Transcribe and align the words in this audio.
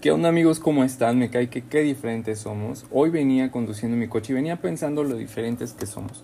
¿Qué 0.00 0.12
onda 0.12 0.28
amigos? 0.28 0.60
¿Cómo 0.60 0.84
están? 0.84 1.18
Me 1.18 1.28
cae 1.28 1.50
que 1.50 1.62
qué 1.62 1.80
diferentes 1.80 2.38
somos. 2.38 2.86
Hoy 2.92 3.10
venía 3.10 3.50
conduciendo 3.50 3.96
mi 3.96 4.06
coche 4.06 4.32
y 4.32 4.36
venía 4.36 4.54
pensando 4.54 5.02
lo 5.02 5.16
diferentes 5.16 5.72
que 5.72 5.86
somos. 5.86 6.22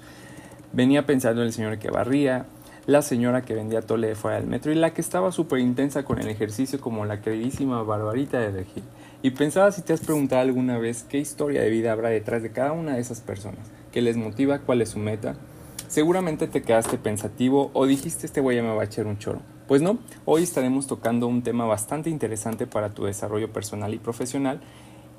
Venía 0.72 1.06
pensando 1.06 1.40
en 1.40 1.48
el 1.48 1.52
señor 1.52 1.80
que 1.80 1.90
barría, 1.90 2.46
la 2.87 3.02
señora 3.02 3.42
que 3.42 3.56
vendía 3.56 3.82
tole 3.82 4.14
fuera 4.14 4.38
del 4.38 4.46
metro 4.46 4.70
y 4.70 4.77
la 4.77 4.95
que 4.95 5.00
estaba 5.00 5.32
súper 5.32 5.59
intensa 5.59 6.05
con 6.05 6.20
el 6.20 6.29
ejercicio 6.29 6.80
como 6.80 7.05
la 7.05 7.20
queridísima 7.20 7.82
Barbarita 7.82 8.38
de 8.38 8.52
Regil. 8.52 8.84
Y 9.23 9.30
pensaba 9.30 9.73
si 9.73 9.82
te 9.82 9.93
has 9.93 10.02
preguntado 10.02 10.43
alguna 10.43 10.79
vez 10.79 11.02
qué 11.02 11.18
historia 11.18 11.61
de 11.61 11.70
vida 11.70 11.91
habrá 11.91 12.11
detrás 12.11 12.45
de 12.45 12.52
cada 12.52 12.70
una 12.70 12.95
de 12.95 13.00
esas 13.00 13.22
personas, 13.22 13.72
qué 13.91 14.02
les 14.02 14.16
motiva, 14.16 14.61
cuál 14.61 14.82
es 14.82 14.91
su 14.91 15.00
meta. 15.00 15.34
Seguramente 15.89 16.48
te 16.48 16.62
quedaste 16.62 16.98
pensativo 16.98 17.71
o 17.73 17.87
dijiste 17.87 18.27
este 18.27 18.41
güey 18.41 18.57
ya 18.57 18.62
me 18.62 18.75
va 18.75 18.83
a 18.83 18.87
echar 18.87 19.07
un 19.07 19.19
choro. 19.19 19.41
Pues 19.69 19.83
no, 19.83 19.98
hoy 20.25 20.42
estaremos 20.42 20.87
tocando 20.87 21.27
un 21.27 21.42
tema 21.42 21.65
bastante 21.65 22.11
interesante 22.11 22.66
para 22.66 22.95
tu 22.95 23.05
desarrollo 23.05 23.52
personal 23.52 23.95
y 23.95 23.98
profesional 23.98 24.61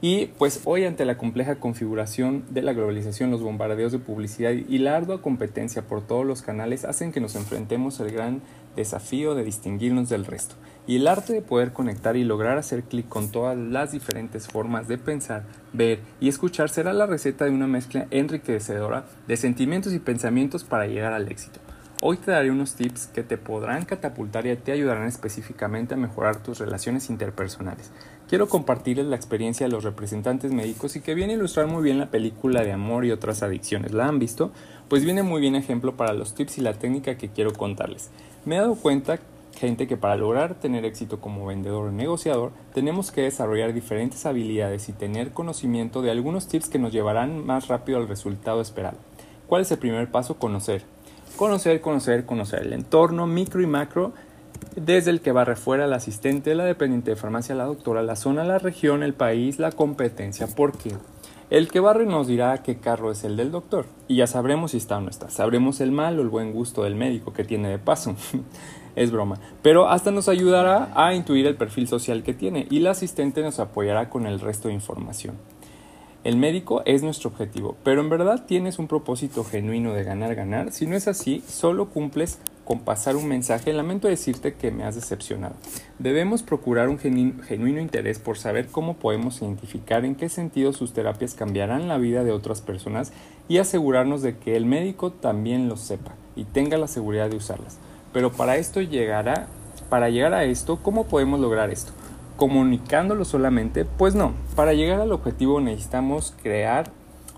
y 0.02 0.28
pues 0.38 0.62
hoy 0.66 0.84
ante 0.86 1.06
la 1.06 1.18
compleja 1.18 1.56
configuración 1.56 2.44
de 2.50 2.62
la 2.62 2.73
globalización, 2.73 3.32
los 3.32 3.42
bombardeos 3.42 3.92
de 3.92 4.00
publicidad 4.00 4.52
y 4.52 4.78
la 4.78 4.96
ardua 4.96 5.22
competencia 5.22 5.88
por 5.88 6.06
todos 6.06 6.26
los 6.26 6.42
canales 6.42 6.86
hacen 6.86 7.12
que 7.12 7.22
nos 7.22 7.36
enfrentemos 7.36 8.00
al 8.02 8.12
gran 8.12 8.42
desafío 8.76 9.36
de 9.36 9.44
distinguirnos 9.44 10.10
del 10.10 10.26
resto. 10.26 10.56
Y 10.88 10.98
el 10.98 11.08
arte 11.08 11.34
de 11.34 11.42
poder 11.42 11.74
conectar 11.74 12.16
y 12.16 12.24
lograr 12.24 12.58
hacer 12.58 12.84
clic 12.84 13.08
con 13.08 13.32
todas 13.32 13.58
las 13.58 13.92
diferentes 13.92 14.48
formas 14.48 14.88
de 14.88 14.98
pensar, 14.98 15.44
ver 15.74 16.00
y 16.20 16.30
escuchar 16.30 16.70
será 16.70 16.94
la 16.94 17.08
receta 17.08 17.46
de 17.46 17.52
una 17.52 17.68
mezcla 17.68 18.08
enriquecedora 18.12 19.06
de 19.28 19.38
sentimientos 19.38 19.94
y 19.94 20.00
pensamientos 20.00 20.64
para 20.64 20.86
llegar 20.86 21.14
al 21.14 21.28
éxito. 21.28 21.60
Hoy 22.02 22.17
te 22.17 22.31
daré 22.31 22.52
unos 22.52 22.76
tips 22.76 23.08
que 23.08 23.23
te 23.23 23.38
podrán 23.38 23.85
catapultar 23.85 24.45
y 24.45 24.55
te 24.58 24.73
ayudarán 24.73 25.08
específicamente 25.08 25.94
a 25.94 25.98
mejorar 25.98 26.44
tus 26.44 26.59
relaciones 26.59 27.09
interpersonales. 27.09 27.89
Quiero 28.28 28.50
compartirles 28.50 29.06
la 29.06 29.16
experiencia 29.16 29.66
de 29.66 29.72
los 29.72 29.86
representantes 29.86 30.52
médicos 30.52 30.97
y 30.97 31.02
que 31.02 31.16
viene 31.16 31.33
a 31.33 31.38
ilustrar 31.38 31.67
muy 31.67 31.81
bien 31.81 31.97
la 31.97 32.11
película 32.11 32.64
de 32.66 32.73
amor 32.73 33.05
y 33.05 33.11
otras 33.11 33.44
adicciones. 33.44 33.94
¿La 33.94 34.08
han 34.08 34.20
visto? 34.20 34.52
Pues 34.89 35.05
viene 35.05 35.23
muy 35.23 35.39
bien 35.39 35.55
ejemplo 35.55 35.95
para 35.95 36.14
los 36.14 36.36
tips 36.36 36.58
y 36.58 36.61
la 36.61 36.73
técnica 36.73 37.17
que 37.17 37.30
quiero 37.30 37.53
contarles. 37.53 38.11
Me 38.44 38.58
he 38.58 38.59
dado 38.59 38.75
cuenta 38.75 39.17
gente 39.55 39.88
que 39.88 39.95
para 39.95 40.17
lograr 40.17 40.55
tener 40.55 40.83
éxito 40.83 41.22
como 41.22 41.45
vendedor 41.45 41.88
o 41.88 41.92
negociador 41.94 42.52
tenemos 42.73 43.11
que 43.11 43.22
desarrollar 43.22 43.73
diferentes 43.73 44.25
habilidades 44.25 44.89
y 44.89 44.94
tener 44.94 45.31
conocimiento 45.31 46.02
de 46.02 46.11
algunos 46.11 46.50
tips 46.50 46.67
que 46.67 46.77
nos 46.77 46.92
llevarán 46.92 47.45
más 47.45 47.70
rápido 47.70 48.00
al 48.00 48.09
resultado 48.09 48.59
esperado. 48.59 48.98
¿Cuál 49.48 49.61
es 49.61 49.72
el 49.72 49.77
primer 49.77 50.11
paso? 50.11 50.38
Conocer. 50.38 50.95
Conocer, 51.36 51.81
conocer, 51.81 52.26
conocer 52.26 52.62
el 52.62 52.73
entorno 52.73 53.28
micro 53.28 53.62
y 53.62 53.68
macro, 53.68 54.14
desde 54.76 55.12
el 55.12 55.22
que 55.22 55.32
barre 55.32 55.56
fuera 55.56 55.86
el 55.86 55.94
asistente, 55.94 56.56
la 56.56 56.66
dependiente 56.66 57.12
de 57.12 57.17
farmacia, 57.17 57.56
la 57.56 57.66
doctora, 57.66 58.04
la 58.04 58.16
zona, 58.16 58.44
la 58.44 58.59
región, 58.59 59.04
el 59.04 59.14
país, 59.14 59.59
la 59.59 59.72
competencia. 59.72 60.48
¿Por 60.48 60.78
qué? 60.78 60.94
El 61.50 61.67
que 61.67 61.80
barre 61.80 62.06
nos 62.06 62.28
dirá 62.28 62.58
qué 62.64 62.78
carro 62.78 63.12
es 63.12 63.23
el 63.23 63.38
del 63.38 63.52
doctor 63.52 63.86
y 64.08 64.16
ya 64.17 64.28
sabremos 64.28 64.72
si 64.72 64.78
está 64.78 64.98
o 64.98 65.02
no 65.02 65.09
está. 65.09 65.30
Sabremos 65.30 65.80
el 65.80 65.92
mal 65.92 66.17
o 66.17 66.22
el 66.23 66.30
buen 66.30 66.52
gusto 66.54 66.84
del 66.84 66.95
médico 66.95 67.34
que 67.34 67.44
tiene 67.44 67.70
de 67.70 67.78
paso. 67.78 68.16
es 68.95 69.12
broma. 69.12 69.39
Pero 69.62 69.89
hasta 69.89 70.12
nos 70.12 70.28
ayudará 70.28 70.89
a 70.95 71.14
intuir 71.14 71.45
el 71.45 71.56
perfil 71.56 71.88
social 71.88 72.23
que 72.23 72.34
tiene 72.34 72.66
y 72.70 72.80
la 72.80 72.92
asistente 72.92 73.42
nos 73.42 73.60
apoyará 73.60 74.10
con 74.10 74.26
el 74.26 74.39
resto 74.39 74.70
de 74.70 74.73
información. 74.73 75.36
El 76.26 76.38
médico 76.38 76.81
es 76.86 77.04
nuestro 77.04 77.30
objetivo, 77.30 77.78
pero 77.84 78.02
en 78.02 78.09
verdad 78.09 78.45
tienes 78.48 78.80
un 78.80 78.88
propósito 78.88 79.44
genuino 79.44 79.94
de 79.94 80.04
ganar, 80.04 80.34
ganar. 80.34 80.72
Si 80.72 80.88
no 80.88 80.95
es 80.95 81.08
así, 81.08 81.44
solo 81.48 81.90
cumples 81.92 82.40
con 82.64 82.80
pasar 82.80 83.16
un 83.16 83.28
mensaje. 83.28 83.72
Lamento 83.73 84.08
decirte 84.08 84.56
que 84.56 84.72
me 84.72 84.86
has 84.86 84.95
decepcionado. 84.95 85.54
Debemos 86.00 86.42
procurar 86.42 86.90
un 86.90 86.98
genuino 86.98 87.80
interés 87.80 88.17
por 88.17 88.40
saber 88.40 88.70
cómo 88.70 88.95
podemos 88.95 89.40
identificar 89.44 90.04
en 90.04 90.16
qué 90.16 90.27
sentido 90.27 90.73
sus 90.73 90.94
terapias 90.94 91.36
cambiarán 91.36 91.88
la 91.88 91.99
vida 91.99 92.23
de 92.23 92.32
otras 92.32 92.60
personas 92.60 93.14
y 93.48 93.60
asegurarnos 93.60 94.23
de 94.23 94.36
que 94.36 94.55
el 94.55 94.66
médico 94.66 95.11
también 95.11 95.70
lo 95.70 95.78
sepa 95.78 96.16
y 96.36 96.45
tenga 96.45 96.80
la 96.80 96.88
seguridad 96.88 97.30
de 97.30 97.38
usarlas. 97.38 97.78
Pero 98.14 98.32
para 98.32 98.58
esto 98.58 98.82
llegará, 98.82 99.45
para 99.92 100.10
llegar 100.10 100.33
a 100.33 100.44
esto, 100.45 100.80
¿cómo 100.82 101.05
podemos 101.05 101.39
lograr 101.39 101.70
esto? 101.70 101.92
Comunicándolo 102.38 103.26
solamente, 103.26 103.86
pues 103.86 104.16
no, 104.16 104.34
para 104.56 104.73
llegar 104.73 105.00
al 105.00 105.12
objetivo 105.12 105.62
necesitamos 105.62 106.34
crear 106.42 106.92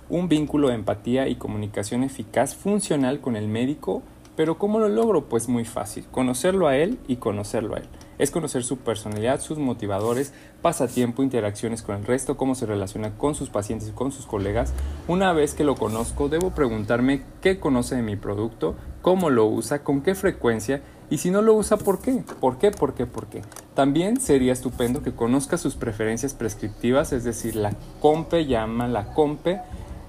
un 0.09 0.29
vínculo 0.29 0.69
de 0.69 0.75
empatía 0.75 1.27
y 1.27 1.35
comunicación 1.35 2.03
eficaz 2.03 2.55
funcional 2.55 3.19
con 3.19 3.35
el 3.35 3.47
médico, 3.47 4.01
pero 4.35 4.57
¿cómo 4.57 4.79
lo 4.79 4.87
logro? 4.87 5.25
Pues 5.25 5.49
muy 5.49 5.65
fácil, 5.65 6.05
conocerlo 6.11 6.67
a 6.67 6.77
él 6.77 6.99
y 7.07 7.17
conocerlo 7.17 7.75
a 7.75 7.79
él. 7.79 7.87
Es 8.19 8.31
conocer 8.31 8.63
su 8.63 8.77
personalidad, 8.77 9.41
sus 9.41 9.59
motivadores, 9.59 10.33
pasatiempo, 10.61 11.21
interacciones 11.21 11.83
con 11.83 11.95
el 11.97 12.05
resto, 12.05 12.37
cómo 12.37 12.55
se 12.55 12.65
relaciona 12.65 13.15
con 13.17 13.35
sus 13.35 13.49
pacientes 13.49 13.89
y 13.89 13.91
con 13.91 14.11
sus 14.11 14.25
colegas. 14.25 14.73
Una 15.07 15.33
vez 15.33 15.53
que 15.53 15.63
lo 15.63 15.75
conozco, 15.75 16.29
debo 16.29 16.51
preguntarme 16.51 17.23
qué 17.41 17.59
conoce 17.59 17.95
de 17.95 18.01
mi 18.01 18.15
producto, 18.15 18.75
cómo 19.01 19.29
lo 19.29 19.45
usa, 19.45 19.83
con 19.83 20.01
qué 20.01 20.15
frecuencia 20.15 20.81
y 21.09 21.19
si 21.19 21.31
no 21.31 21.41
lo 21.41 21.53
usa, 21.53 21.77
¿por 21.77 21.99
qué? 21.99 22.23
¿Por 22.39 22.57
qué? 22.57 22.71
¿Por 22.71 22.93
qué? 22.93 23.05
¿Por 23.05 23.27
qué? 23.27 23.41
También 23.77 24.19
sería 24.19 24.53
estupendo 24.53 25.03
que 25.03 25.13
conozca 25.13 25.55
sus 25.55 25.75
preferencias 25.75 26.33
prescriptivas, 26.33 27.13
es 27.13 27.23
decir, 27.23 27.55
la 27.55 27.75
COMPE 28.01 28.47
llama 28.47 28.87
la 28.87 29.13
COMPE, 29.13 29.61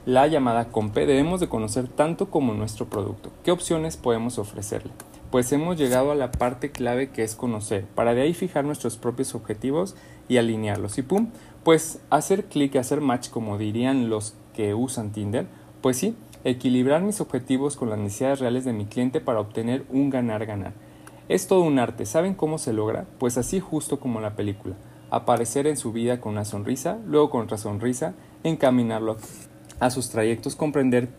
la 0.06 0.26
llamada 0.26 0.70
COMPE, 0.70 1.04
debemos 1.04 1.38
de 1.38 1.50
conocer 1.50 1.86
tanto 1.86 2.30
como 2.30 2.54
nuestro 2.54 2.86
producto. 2.86 3.30
¿Qué 3.44 3.50
opciones 3.50 3.98
podemos 3.98 4.38
ofrecerle? 4.38 4.90
Pues 5.30 5.52
hemos 5.52 5.76
llegado 5.76 6.12
a 6.12 6.14
la 6.14 6.32
parte 6.32 6.70
clave 6.70 7.10
que 7.10 7.22
es 7.22 7.34
conocer, 7.34 7.84
para 7.94 8.14
de 8.14 8.22
ahí 8.22 8.32
fijar 8.32 8.64
nuestros 8.64 8.96
propios 8.96 9.34
objetivos 9.34 9.96
y 10.30 10.38
alinearlos. 10.38 10.96
Y 10.96 11.02
pum, 11.02 11.28
pues 11.62 12.00
hacer 12.08 12.46
clic, 12.46 12.74
hacer 12.76 13.02
match, 13.02 13.28
como 13.28 13.58
dirían 13.58 14.08
los 14.08 14.32
que 14.54 14.72
usan 14.72 15.12
Tinder, 15.12 15.46
pues 15.82 15.98
sí, 15.98 16.16
equilibrar 16.42 17.02
mis 17.02 17.20
objetivos 17.20 17.76
con 17.76 17.90
las 17.90 17.98
necesidades 17.98 18.40
reales 18.40 18.64
de 18.64 18.72
mi 18.72 18.86
cliente 18.86 19.20
para 19.20 19.40
obtener 19.40 19.84
un 19.90 20.08
ganar-ganar. 20.08 20.72
Es 21.28 21.46
todo 21.46 21.60
un 21.60 21.78
arte. 21.78 22.06
¿Saben 22.06 22.32
cómo 22.32 22.56
se 22.56 22.72
logra? 22.72 23.04
Pues 23.18 23.36
así 23.36 23.60
justo 23.60 24.00
como 24.00 24.22
la 24.22 24.34
película. 24.34 24.76
Aparecer 25.10 25.66
en 25.66 25.76
su 25.76 25.92
vida 25.92 26.20
con 26.20 26.32
una 26.32 26.46
sonrisa, 26.46 26.98
luego 27.06 27.28
con 27.28 27.42
otra 27.42 27.58
sonrisa, 27.58 28.14
encaminarlo 28.44 29.18
a 29.78 29.90
sus 29.90 30.08
trayectos, 30.08 30.56
comprender 30.56 31.10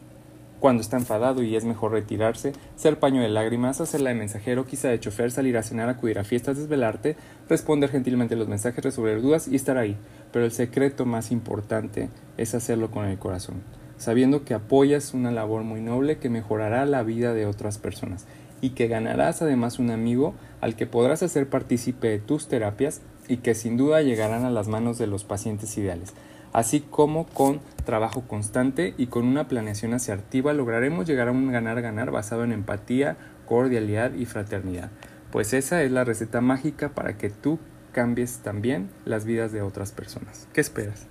cuando 0.59 0.81
está 0.81 0.97
enfadado 0.97 1.43
y 1.43 1.55
es 1.55 1.63
mejor 1.63 1.91
retirarse, 1.91 2.53
ser 2.75 2.97
paño 2.97 3.21
de 3.21 3.29
lágrimas, 3.29 3.81
hacerla 3.81 4.09
de 4.09 4.15
mensajero, 4.15 4.65
quizá 4.65 4.89
de 4.89 4.99
chofer, 4.99 5.29
salir 5.29 5.55
a 5.57 5.63
cenar, 5.63 5.89
acudir 5.89 6.17
a 6.17 6.23
fiestas, 6.23 6.57
desvelarte, 6.57 7.15
responder 7.47 7.91
gentilmente 7.91 8.35
los 8.35 8.47
mensajes, 8.47 8.83
resolver 8.83 9.21
dudas 9.21 9.47
y 9.47 9.55
estar 9.55 9.77
ahí. 9.77 9.95
Pero 10.33 10.43
el 10.43 10.51
secreto 10.51 11.05
más 11.05 11.31
importante 11.31 12.09
es 12.35 12.55
hacerlo 12.55 12.89
con 12.89 13.05
el 13.05 13.19
corazón, 13.19 13.61
sabiendo 13.97 14.43
que 14.43 14.55
apoyas 14.55 15.13
una 15.13 15.31
labor 15.31 15.61
muy 15.61 15.81
noble 15.81 16.17
que 16.17 16.31
mejorará 16.31 16.87
la 16.87 17.03
vida 17.03 17.35
de 17.35 17.45
otras 17.45 17.77
personas 17.77 18.25
y 18.61 18.71
que 18.71 18.87
ganarás 18.87 19.41
además 19.41 19.79
un 19.79 19.91
amigo 19.91 20.33
al 20.61 20.75
que 20.75 20.87
podrás 20.87 21.23
hacer 21.23 21.49
partícipe 21.49 22.07
de 22.07 22.19
tus 22.19 22.47
terapias 22.47 23.01
y 23.27 23.37
que 23.37 23.55
sin 23.55 23.77
duda 23.77 24.01
llegarán 24.01 24.43
a 24.45 24.49
las 24.49 24.67
manos 24.67 24.97
de 24.97 25.07
los 25.07 25.23
pacientes 25.23 25.77
ideales. 25.77 26.13
Así 26.51 26.81
como 26.81 27.27
con 27.27 27.59
trabajo 27.85 28.21
constante 28.27 28.95
y 28.97 29.07
con 29.07 29.25
una 29.25 29.47
planeación 29.47 29.93
asertiva 29.93 30.53
lograremos 30.53 31.07
llegar 31.07 31.27
a 31.27 31.31
un 31.31 31.51
ganar-ganar 31.51 32.11
basado 32.11 32.43
en 32.43 32.51
empatía, 32.51 33.17
cordialidad 33.45 34.13
y 34.13 34.25
fraternidad. 34.25 34.89
Pues 35.31 35.53
esa 35.53 35.83
es 35.83 35.91
la 35.91 36.03
receta 36.03 36.41
mágica 36.41 36.89
para 36.89 37.17
que 37.17 37.29
tú 37.29 37.59
cambies 37.91 38.39
también 38.39 38.89
las 39.05 39.25
vidas 39.25 39.51
de 39.51 39.61
otras 39.61 39.91
personas. 39.91 40.47
¿Qué 40.53 40.61
esperas? 40.61 41.07